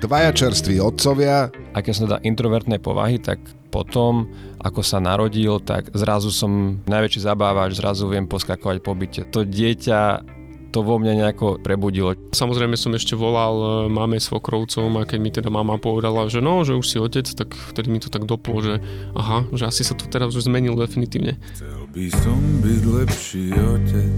Dvaja 0.00 0.32
čerství 0.32 0.80
otcovia. 0.80 1.52
A 1.76 1.78
keď 1.84 1.92
som 1.92 2.04
teda 2.08 2.24
introvertnej 2.24 2.80
povahy, 2.80 3.20
tak 3.20 3.36
potom, 3.68 4.32
ako 4.58 4.80
sa 4.80 4.98
narodil, 4.98 5.60
tak 5.62 5.92
zrazu 5.94 6.32
som 6.34 6.82
najväčší 6.88 7.20
zabávač, 7.22 7.78
zrazu 7.78 8.08
viem 8.10 8.26
poskakovať 8.26 8.80
po 8.80 8.96
byte. 8.96 9.28
To 9.30 9.46
dieťa 9.46 10.24
to 10.70 10.86
vo 10.86 10.96
mne 11.02 11.20
nejako 11.20 11.58
prebudilo. 11.58 12.14
Samozrejme 12.30 12.78
som 12.78 12.94
ešte 12.94 13.18
volal 13.18 13.54
e, 13.58 13.66
máme 13.90 14.22
svokrovcom 14.22 15.02
a 15.02 15.06
keď 15.06 15.18
mi 15.18 15.30
teda 15.34 15.50
mama 15.50 15.82
povedala, 15.82 16.30
že 16.30 16.38
no, 16.38 16.62
že 16.62 16.78
už 16.78 16.86
si 16.86 16.96
otec, 17.02 17.26
tak 17.26 17.52
vtedy 17.52 17.90
mi 17.90 17.98
to 17.98 18.06
tak 18.06 18.22
doplo, 18.22 18.62
že 18.62 18.78
aha, 19.18 19.50
že 19.50 19.66
asi 19.66 19.82
sa 19.82 19.98
to 19.98 20.06
teraz 20.06 20.30
už 20.32 20.46
zmenil 20.46 20.78
definitívne. 20.78 21.42
Chcel 21.58 21.90
by 21.90 22.06
som 22.22 22.38
byť 22.62 22.82
lepší 22.86 23.44
otec 23.50 24.14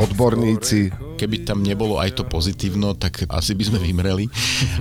odborníci. 0.00 1.05
Keby 1.16 1.48
tam 1.48 1.64
nebolo 1.64 1.96
aj 1.96 2.20
to 2.20 2.22
pozitívno, 2.28 2.92
tak 2.94 3.24
asi 3.32 3.56
by 3.56 3.64
sme 3.64 3.78
vymreli. 3.80 4.28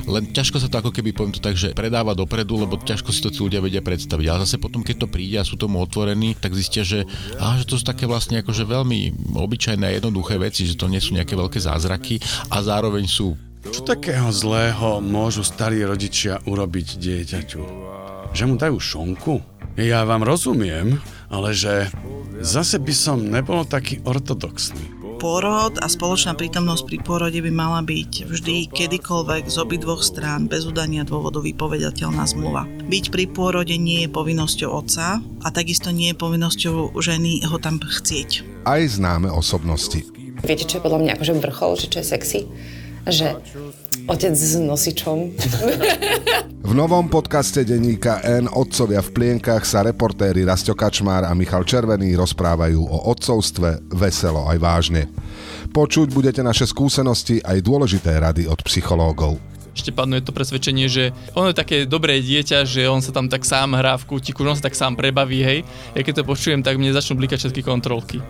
Len 0.05 0.35
ťažko 0.35 0.59
sa 0.59 0.67
to 0.67 0.84
ako 0.84 0.91
keby, 0.91 1.16
poviem 1.16 1.34
to 1.34 1.41
tak, 1.41 1.55
že 1.55 1.71
predáva 1.71 2.11
dopredu, 2.11 2.59
lebo 2.59 2.75
ťažko 2.75 3.09
si 3.16 3.23
to 3.23 3.31
tí 3.31 3.39
ľudia 3.39 3.63
vedia 3.63 3.80
predstaviť. 3.80 4.25
Ale 4.27 4.44
zase 4.44 4.59
potom, 4.59 4.84
keď 4.84 5.08
to 5.08 5.11
príde 5.11 5.39
a 5.39 5.48
sú 5.48 5.55
tomu 5.55 5.80
otvorení, 5.80 6.35
tak 6.35 6.52
zistia, 6.53 6.84
že, 6.84 7.08
á, 7.39 7.55
že 7.55 7.66
to 7.66 7.80
sú 7.80 7.88
také 7.88 8.03
vlastne 8.03 8.44
akože 8.44 8.67
veľmi 8.67 9.34
obyčajné 9.34 9.84
a 9.88 9.95
jednoduché 9.95 10.35
veci, 10.35 10.67
že 10.67 10.75
to 10.75 10.91
nie 10.91 10.99
sú 10.99 11.16
nejaké 11.16 11.34
veľké 11.34 11.58
zázraky 11.58 12.20
a 12.52 12.59
zároveň 12.59 13.08
sú 13.08 13.33
čo 13.66 13.81
takého 13.81 14.30
zlého 14.30 15.02
môžu 15.02 15.41
starí 15.41 15.81
rodičia 15.81 16.38
urobiť 16.45 17.02
dieťaťu? 17.02 17.61
Že 18.30 18.44
mu 18.45 18.55
dajú 18.61 18.77
šonku? 18.77 19.33
Ja 19.75 20.05
vám 20.05 20.22
rozumiem, 20.22 21.02
ale 21.33 21.49
že 21.52 21.89
zase 22.45 22.77
by 22.77 22.94
som 22.94 23.25
nebol 23.25 23.66
taký 23.66 24.05
ortodoxný 24.05 24.95
pôrod 25.15 25.79
a 25.79 25.87
spoločná 25.87 26.35
prítomnosť 26.35 26.83
pri 26.85 26.97
pôrode 27.02 27.39
by 27.39 27.52
mala 27.52 27.81
byť 27.81 28.27
vždy 28.27 28.69
kedykoľvek 28.69 29.47
z 29.47 29.55
obidvoch 29.57 30.03
strán 30.03 30.52
bez 30.52 30.67
udania 30.67 31.07
dôvodu 31.07 31.39
vypovedateľná 31.39 32.23
zmluva. 32.27 32.67
Byť 32.85 33.09
pri 33.09 33.25
pôrode 33.31 33.73
nie 33.80 34.05
je 34.05 34.13
povinnosťou 34.13 34.69
otca 34.69 35.23
a 35.23 35.47
takisto 35.49 35.89
nie 35.95 36.11
je 36.11 36.19
povinnosťou 36.19 36.94
ženy 36.99 37.47
ho 37.47 37.57
tam 37.57 37.80
chcieť. 37.80 38.44
Aj 38.67 38.83
známe 38.83 39.31
osobnosti. 39.31 40.03
Viete, 40.44 40.67
čo 40.67 40.77
je 40.77 40.85
podľa 40.85 40.99
mňa 41.02 41.11
akože 41.17 41.33
vrchol, 41.39 41.72
že 41.79 41.88
čo 41.89 41.97
je 42.03 42.05
sexy? 42.05 42.39
Že 43.06 43.38
otec 44.09 44.34
s 44.34 44.58
nosičom. 44.58 45.38
V 46.66 46.73
novom 46.73 47.06
podcaste 47.06 47.62
denníka 47.62 48.25
N 48.25 48.50
Otcovia 48.50 49.06
v 49.06 49.14
plienkach 49.14 49.62
sa 49.62 49.86
reportéri 49.86 50.42
Rasto 50.42 50.73
Kačmár 50.73 51.22
a 51.30 51.38
Michal 51.38 51.62
Červený 51.62 52.17
rozprávajú 52.17 52.81
o 52.81 52.97
otcovstve 53.14 53.94
veselo 53.94 54.50
aj 54.50 54.58
vážne. 54.58 55.06
Počuť 55.70 56.09
budete 56.17 56.42
naše 56.42 56.66
skúsenosti 56.66 57.45
aj 57.45 57.62
dôležité 57.62 58.17
rady 58.17 58.50
od 58.50 58.58
psychológov. 58.66 59.38
Ešte 59.75 59.94
panuje 59.94 60.23
to 60.23 60.31
presvedčenie, 60.34 60.88
že 60.90 61.14
ono 61.36 61.52
je 61.52 61.59
také 61.62 61.78
dobré 61.84 62.23
dieťa, 62.23 62.64
že 62.66 62.88
on 62.88 63.03
sa 63.03 63.12
tam 63.12 63.30
tak 63.30 63.44
sám 63.44 63.75
hrá 63.75 64.00
v 64.00 64.08
kútiku, 64.08 64.42
že 64.47 64.50
on 64.50 64.58
sa 64.58 64.72
tak 64.72 64.80
sám 64.80 64.95
prebaví, 64.97 65.44
hej. 65.44 65.67
Ja 65.94 66.02
keď 66.02 66.23
to 66.23 66.31
počujem, 66.31 66.64
tak 66.64 66.80
mne 66.80 66.95
začnú 66.95 67.19
blikať 67.19 67.44
všetky 67.44 67.62
kontrolky 67.62 68.23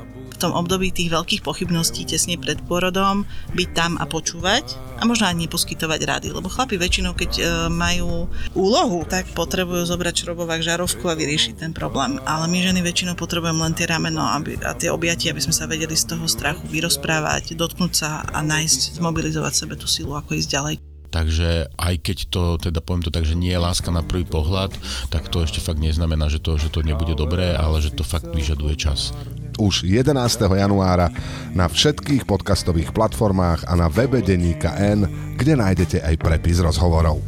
tom 0.45 0.53
období 0.53 0.93
tých 0.93 1.09
veľkých 1.09 1.41
pochybností 1.41 2.05
tesne 2.05 2.37
pred 2.37 2.61
porodom 2.69 3.25
byť 3.57 3.69
tam 3.73 3.97
a 3.97 4.05
počúvať 4.05 4.77
a 5.01 5.03
možno 5.03 5.25
ani 5.25 5.49
neposkytovať 5.49 5.99
rady, 6.05 6.27
lebo 6.29 6.47
chlapi 6.53 6.77
väčšinou, 6.77 7.17
keď 7.17 7.31
e, 7.35 7.43
majú 7.73 8.29
úlohu, 8.53 9.01
tak 9.09 9.25
potrebujú 9.33 9.89
zobrať 9.89 10.21
šrobovák 10.21 10.61
žarovku 10.61 11.09
a 11.09 11.17
vyriešiť 11.17 11.65
ten 11.65 11.73
problém. 11.73 12.21
Ale 12.29 12.45
my 12.45 12.61
ženy 12.61 12.85
väčšinou 12.85 13.17
potrebujeme 13.17 13.57
len 13.57 13.73
tie 13.73 13.89
rameno 13.89 14.21
aby, 14.21 14.61
a 14.61 14.77
tie 14.77 14.93
objatia, 14.93 15.33
aby 15.33 15.41
sme 15.41 15.57
sa 15.57 15.65
vedeli 15.65 15.97
z 15.97 16.13
toho 16.13 16.29
strachu 16.29 16.63
vyrozprávať, 16.69 17.57
dotknúť 17.57 17.91
sa 17.97 18.21
a 18.21 18.39
nájsť, 18.45 19.01
zmobilizovať 19.01 19.53
sebe 19.57 19.73
tú 19.75 19.89
silu, 19.89 20.13
ako 20.13 20.37
ísť 20.37 20.51
ďalej. 20.53 20.75
Takže 21.15 21.71
aj 21.79 21.95
keď 22.03 22.17
to, 22.27 22.43
teda 22.59 22.83
poviem 22.83 23.07
to 23.07 23.13
tak, 23.13 23.23
že 23.23 23.39
nie 23.39 23.55
je 23.55 23.63
láska 23.63 23.87
na 23.87 24.03
prvý 24.03 24.27
pohľad, 24.27 24.75
tak 25.07 25.31
to 25.31 25.47
ešte 25.47 25.63
fakt 25.63 25.79
neznamená, 25.79 26.27
že 26.27 26.43
to, 26.43 26.59
že 26.59 26.67
to 26.67 26.83
nebude 26.83 27.15
dobré, 27.15 27.55
ale 27.55 27.79
že 27.79 27.95
to 27.95 28.03
fakt 28.03 28.27
vyžaduje 28.27 28.75
čas 28.75 29.15
už 29.57 29.87
11. 29.87 30.15
januára 30.51 31.11
na 31.55 31.71
všetkých 31.71 32.27
podcastových 32.27 32.91
platformách 32.91 33.67
a 33.67 33.73
na 33.79 33.87
webe 33.87 34.19
Deníka 34.19 34.75
N, 34.75 35.07
kde 35.39 35.55
nájdete 35.55 36.03
aj 36.03 36.15
prepis 36.19 36.59
rozhovorov. 36.59 37.23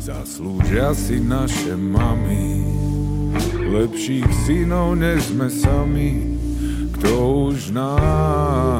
Zaslúžia 0.00 0.96
si 0.96 1.20
naše 1.20 1.76
mami, 1.76 2.64
lepších 3.68 4.26
synov 4.48 4.96
než 4.96 5.28
sme 5.30 5.48
sami, 5.52 6.10
kto 6.96 7.10
už 7.52 7.76
nás. 7.76 8.79